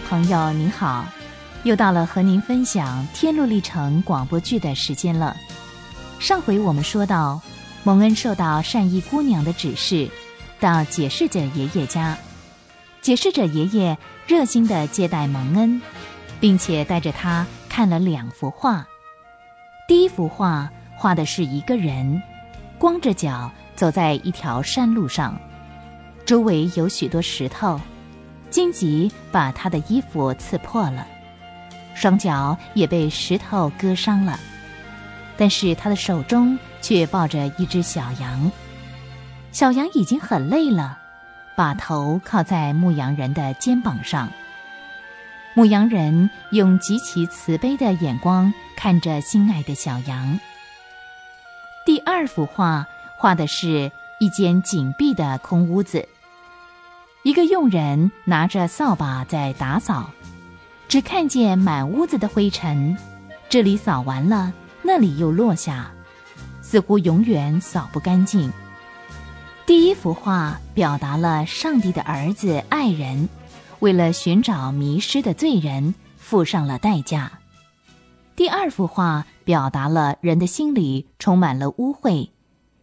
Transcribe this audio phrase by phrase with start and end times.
[0.00, 1.04] 朋友，您好，
[1.62, 5.36] 又到了和您分享《天路历程》广播剧的时间了。
[6.18, 7.40] 上回我们说到，
[7.84, 10.08] 蒙恩受到善意姑娘的指示，
[10.58, 12.16] 到解释者爷爷家。
[13.00, 13.96] 解释者爷爷
[14.26, 15.80] 热心的接待蒙恩，
[16.38, 18.86] 并且带着他看了两幅画。
[19.88, 22.22] 第一幅画画的是一个人
[22.78, 25.38] 光着脚走在一条山路上，
[26.24, 27.80] 周围有许多石头。
[28.50, 31.06] 荆棘把他的衣服刺破了，
[31.94, 34.38] 双脚也被石头割伤了，
[35.36, 38.50] 但是他的手中却抱着一只小羊。
[39.52, 40.98] 小羊已经很累了，
[41.56, 44.28] 把头靠在牧羊人的肩膀上。
[45.54, 50.38] 牧羊人用极其慈悲的眼光看着心爱的小羊。
[51.84, 53.90] 第二幅画画的是
[54.20, 56.08] 一间紧闭的空屋子。
[57.22, 60.10] 一个佣人拿着扫把在打扫，
[60.88, 62.96] 只看见满屋子的灰尘，
[63.50, 65.90] 这里扫完了，那里又落下，
[66.62, 68.50] 似乎永远扫不干净。
[69.66, 73.28] 第一幅画表达了上帝的儿子爱人，
[73.80, 77.30] 为了寻找迷失的罪人，付上了代价。
[78.34, 82.30] 第二幅画表达了人的心里充满了污秽，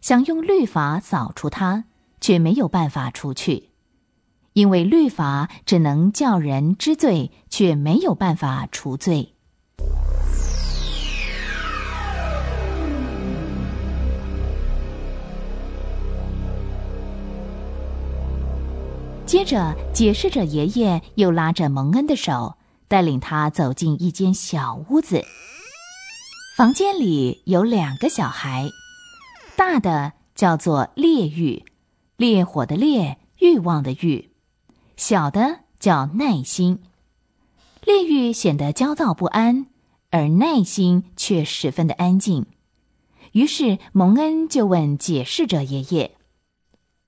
[0.00, 1.82] 想用律法扫除它，
[2.20, 3.67] 却没有办法除去。
[4.58, 9.36] 因为律法只能叫人知罪，却没有办法除罪。
[19.24, 22.56] 接着，解释者爷爷又拉着蒙恩的手，
[22.88, 25.22] 带领他走进一间小屋子。
[26.56, 28.68] 房间里有两个小孩，
[29.54, 31.64] 大的叫做烈欲，
[32.16, 34.27] 烈火的烈，欲望的欲。
[34.98, 36.80] 小的叫耐心，
[37.84, 39.66] 烈欲显得焦躁不安，
[40.10, 42.46] 而耐心却十分的安静。
[43.30, 46.16] 于是蒙恩就问解释者爷爷：“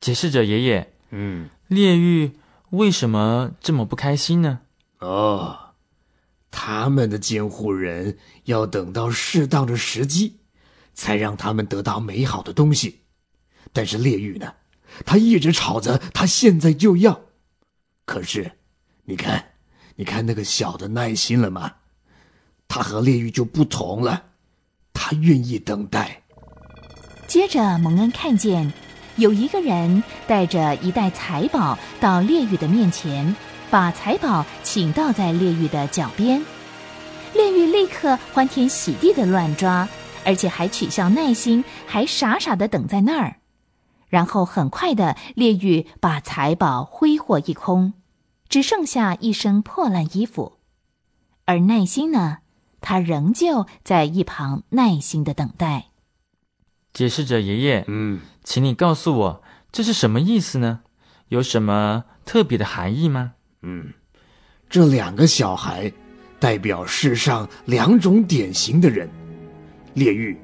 [0.00, 2.32] 解释者爷爷，嗯，烈狱
[2.70, 4.62] 为什么这么不开心呢？”
[4.98, 5.56] 哦，
[6.50, 10.38] 他们的监护人要等到适当的时机，
[10.92, 13.02] 才让他们得到美好的东西。
[13.72, 14.54] 但是烈玉呢，
[15.04, 17.20] 他一直吵着，他现在就要。
[18.06, 18.50] 可是，
[19.04, 19.44] 你看，
[19.96, 21.70] 你看那个小的耐心了吗？
[22.68, 24.22] 他和烈玉就不同了，
[24.94, 26.22] 他愿意等待。
[27.26, 28.72] 接着，蒙恩看见
[29.16, 33.34] 有一个人带着一袋财宝到烈玉的面前，
[33.70, 36.42] 把财宝倾倒在烈玉的脚边。
[37.34, 39.88] 烈狱立刻欢天喜地的乱抓，
[40.24, 43.36] 而且还取笑耐心，还傻傻的等在那儿。
[44.08, 47.94] 然后很快的，烈玉把财宝挥霍一空，
[48.48, 50.58] 只剩下一身破烂衣服。
[51.44, 52.38] 而耐心呢，
[52.80, 55.86] 他仍旧在一旁耐心的等待。
[56.92, 60.80] 解释者爷爷，嗯，请你告诉我，这是什么意思呢？
[61.28, 63.34] 有什么特别的含义吗？
[63.62, 63.92] 嗯，
[64.70, 65.92] 这两个小孩
[66.38, 69.10] 代表世上两种典型的人。
[69.94, 70.38] 烈玉，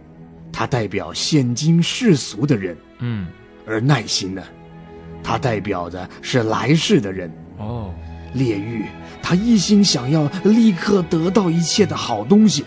[0.52, 2.76] 他代表现今世俗的人。
[2.98, 3.28] 嗯。
[3.72, 4.42] 而耐心呢，
[5.24, 7.90] 它代表的是来世的人哦。
[8.34, 8.86] 烈狱，
[9.22, 12.64] 他一心想要立刻得到一切的好东西，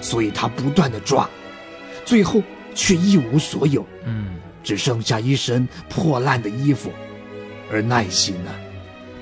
[0.00, 1.28] 所以他不断的抓，
[2.06, 2.42] 最后
[2.74, 3.86] 却一无所有。
[4.06, 6.90] 嗯，只剩下一身破烂的衣服。
[7.70, 8.50] 而耐心呢，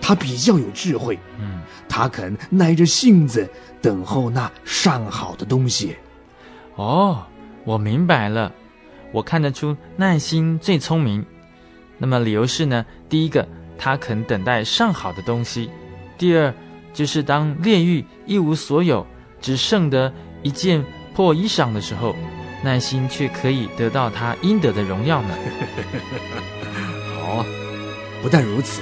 [0.00, 1.19] 他比较有智慧。
[1.41, 3.49] 嗯，他肯耐着性子
[3.81, 5.97] 等候那上好的东西。
[6.77, 7.25] 哦，
[7.65, 8.53] 我明白了。
[9.12, 11.25] 我看得出耐心最聪明，
[11.99, 12.84] 那么理由是呢？
[13.09, 13.47] 第一个，
[13.78, 15.69] 他肯等待上好的东西；
[16.17, 16.53] 第二，
[16.95, 19.06] 就是当炼狱一无所有，
[19.41, 20.12] 只剩得
[20.43, 22.17] 一件破衣裳的时候，
[22.64, 25.35] 耐心却可以得到他应得的荣耀呢。
[27.20, 27.44] 好，
[28.23, 28.81] 不但如此，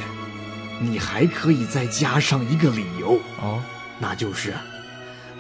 [0.79, 3.61] 你还可以再加上一个理由哦，
[3.99, 4.55] 那就是。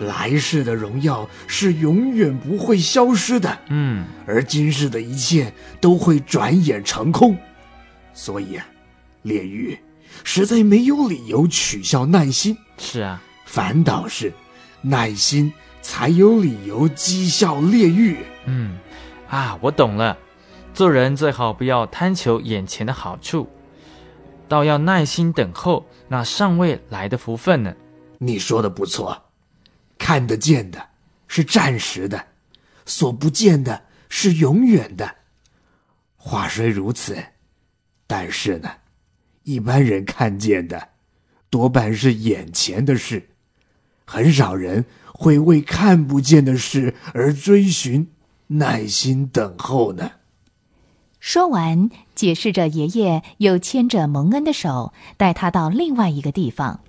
[0.01, 7.37] 来世的荣耀是永远不会消失的，嗯，而今世的一切都会转眼成空，
[8.15, 8.67] 所以，啊，
[9.23, 9.79] 炼狱
[10.25, 12.57] 实在没有理由取笑耐心。
[12.79, 14.33] 是啊，反倒是
[14.81, 15.53] 耐心
[15.83, 18.17] 才有理由讥笑炼狱。
[18.47, 18.79] 嗯，
[19.29, 20.17] 啊，我懂了，
[20.73, 23.47] 做人最好不要贪求眼前的好处，
[24.49, 27.75] 倒要耐心等候那尚未来的福分呢。
[28.17, 29.30] 你说的不错。
[30.01, 30.89] 看得见的
[31.29, 32.29] 是暂时的，
[32.87, 35.17] 所不见的是永远的。
[36.17, 37.23] 话虽如此，
[38.07, 38.71] 但是呢，
[39.45, 40.89] 一般人看见的
[41.51, 43.29] 多半是眼前的事，
[44.07, 48.11] 很少人会为看不见的事而追寻，
[48.47, 50.13] 耐心等候呢。
[51.21, 56.81] 说完，解释着爷爷又牵着蒙恩的手，带他到另外一个地方。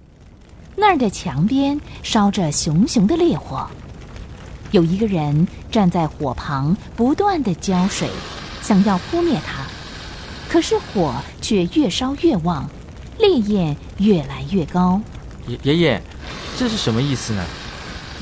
[0.75, 3.67] 那儿的墙边烧着熊熊的烈火，
[4.71, 8.09] 有一个人站在火旁，不断的浇水，
[8.61, 9.65] 想要扑灭它。
[10.49, 12.69] 可是火却越烧越旺，
[13.19, 15.01] 烈焰越来越高。
[15.47, 16.01] 爷爷爷，
[16.57, 17.43] 这是什么意思呢？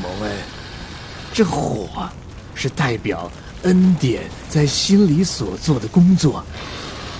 [0.02, 0.31] 蒙恩，
[1.34, 2.10] 这火
[2.56, 3.31] 是代表。
[3.63, 6.42] 恩典在心里所做的工作，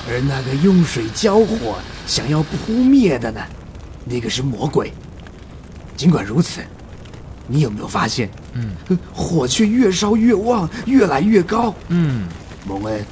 [0.08, 1.78] 而那个用水浇火
[2.08, 3.42] 想要扑灭的呢？
[4.06, 4.94] 那个是魔鬼。
[6.00, 6.62] 尽管如此，
[7.46, 8.30] 你有没有发现？
[8.54, 8.74] 嗯，
[9.14, 11.76] 火却越烧越旺，越来越高。
[11.90, 12.26] 嗯，
[12.66, 13.04] 蒙恩，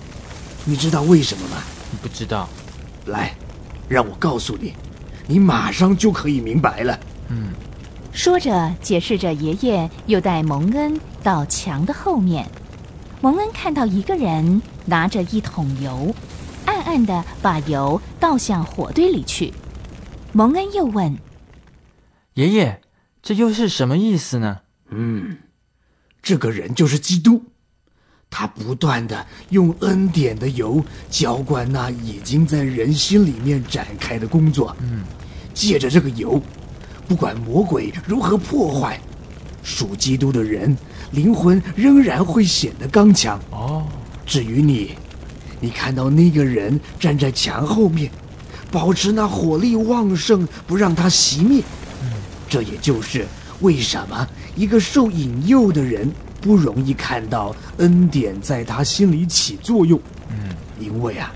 [0.64, 1.58] 你知道为什么吗？
[2.02, 2.48] 不知道。
[3.08, 3.36] 来，
[3.90, 4.74] 让我告诉你，
[5.28, 6.98] 你马上就可以明白了。
[7.28, 7.50] 嗯，
[8.14, 12.50] 说着，解释着，爷爷又带蒙恩到墙的后面。
[13.20, 16.16] 蒙恩看到一个人拿着一桶油，
[16.66, 19.54] 暗暗的把油倒向火堆里去。
[20.32, 21.14] 蒙恩又问
[22.38, 22.82] ：“爷爷，
[23.24, 25.38] 这又是什么意思呢？”“嗯，
[26.22, 27.44] 这个人就是基督，
[28.30, 34.76] 他不断的用恩典的油浇灌那已经在人心里面展开的工作。
[34.82, 35.04] 嗯，
[35.52, 36.40] 借着这个油，
[37.08, 39.02] 不管魔鬼如何破坏，
[39.64, 40.78] 属基督的人。”
[41.12, 43.88] 灵魂仍然会显得刚强哦。
[44.26, 44.92] 至于你，
[45.60, 48.12] 你看到那个人站在墙后面，
[48.70, 51.64] 保持那火力旺盛，不让它熄灭。
[52.50, 53.26] 这也就是
[53.62, 56.10] 为什么一个受引诱的人
[56.40, 60.00] 不容易看到恩典在他心里起作用。
[60.30, 61.32] 嗯，因为啊，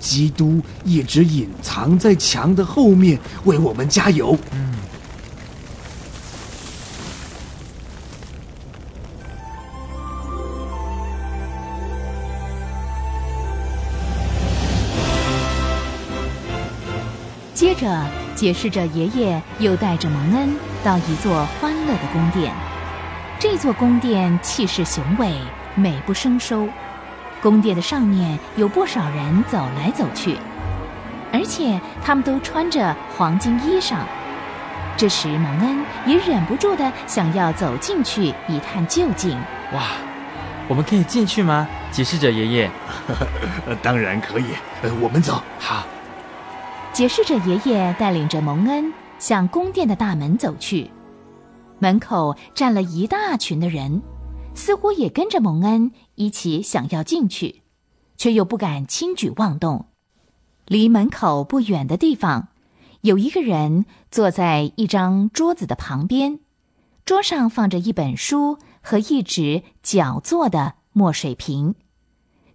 [0.00, 4.38] 基督一直隐藏在墙的后面，为我们加油。
[4.52, 4.74] 嗯。
[17.54, 18.06] 接着，
[18.38, 20.54] 解释着爷爷又带着蒙恩
[20.84, 22.54] 到一座欢乐的宫殿。
[23.36, 25.34] 这座宫殿气势雄伟，
[25.74, 26.68] 美不胜收。
[27.42, 30.36] 宫殿的上面有不少人走来走去，
[31.32, 33.96] 而且他们都穿着黄金衣裳。
[34.96, 39.36] 这时，蒙恩也忍不住的想要走进去一探究竟。
[39.72, 39.82] 哇，
[40.68, 41.66] 我们可以进去吗？
[41.90, 42.70] 解释着爷爷。
[43.82, 44.44] 当然可以。
[45.00, 45.42] 我们走。
[45.58, 45.84] 好。
[46.98, 50.90] 解释着，爷爷带领着蒙恩向宫殿的大门走去，
[51.78, 54.02] 门口站了一大群的人，
[54.56, 57.62] 似乎也跟着蒙恩一起想要进去，
[58.16, 59.86] 却又不敢轻举妄动。
[60.66, 62.48] 离门口不远的地方，
[63.02, 66.40] 有一个人坐在一张桌子的旁边，
[67.04, 71.76] 桌上放着一本书和一只脚做的墨水瓶。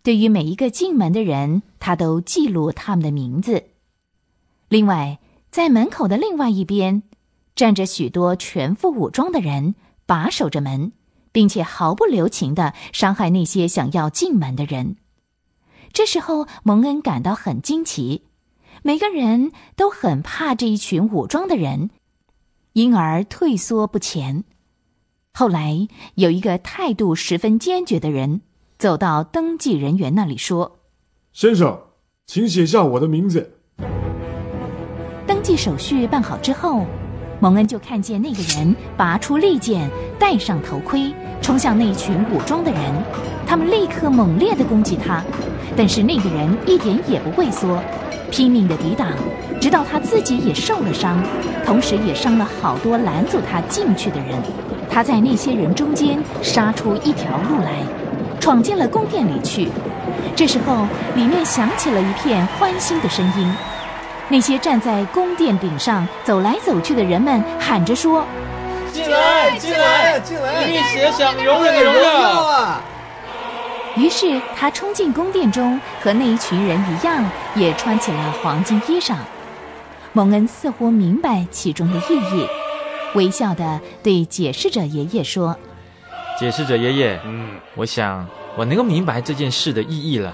[0.02, 3.68] 对于每一个进门的人，他都记录他们的名字。
[4.74, 5.20] 另外，
[5.52, 7.04] 在门口的另外一边，
[7.56, 9.76] 站着许多全副武装的人，
[10.08, 10.94] 把守着门，
[11.32, 14.96] 并且毫不留情的伤害那些想要进门的人。
[15.92, 18.24] 这时候，蒙恩感到很惊奇，
[18.82, 21.92] 每个人都很怕这一群武装的人，
[22.72, 24.44] 因而退缩不前。
[25.36, 28.42] 后来，有一个态度十分坚决的人
[28.80, 30.80] 走到登记人员那里说
[31.32, 31.80] ：“先生，
[32.26, 33.60] 请写下我的名字。”
[35.44, 36.86] 登记手续办好之后，
[37.42, 42.82] 蒙恩就看见那个人拔出利剑，戴上头盔，冲向那群武装的人。
[43.46, 45.22] 他们立刻猛烈地攻击他，
[45.76, 47.78] 但是那个人一点也不畏缩，
[48.32, 49.10] 拼命地抵挡，
[49.60, 51.22] 直到他自己也受了伤，
[51.66, 54.42] 同时也伤了好多拦阻他进去的人。
[54.90, 57.84] 他在那些人中间杀出一条路来，
[58.40, 59.68] 闯进了宫殿里去。
[60.38, 63.54] 这时候，里面响起了一片欢欣的声音。
[64.30, 68.26] 那些站在宫殿顶上走来走去的人们喊着说
[68.92, 70.68] ：“进来，进来，进来！
[70.68, 72.82] 一起享永远的荣耀啊！”
[73.96, 79.16] 于是他冲进宫殿中，和那一群人一样，也穿起了黄金衣裳。
[80.14, 82.48] 蒙恩似乎明白其中的意义，
[83.14, 85.56] 微笑的对解释者爷爷说
[86.40, 90.34] ：“解释者爷爷，嗯，我想我能够明白这件事的意义了。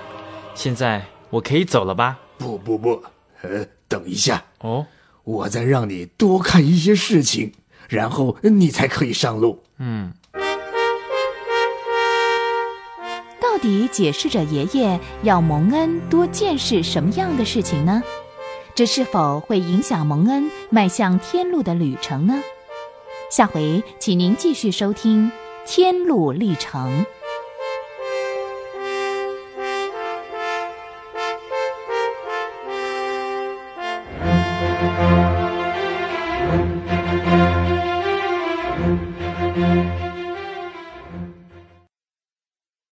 [0.54, 3.04] 现在我可以走了吧？”“不不不，
[3.42, 4.86] 呃。”等一下哦，
[5.24, 7.52] 我再让你多看一些事情，
[7.90, 9.64] 然后你才可以上路。
[9.80, 10.14] 嗯，
[13.42, 18.02] 到底解释着爷爷要蒙恩多见识什么样的事情呢？
[18.76, 22.42] 这是否会影响蒙恩迈向天路的旅程呢？
[23.30, 25.28] 下回请您继续收听
[25.66, 27.06] 《天路历程》。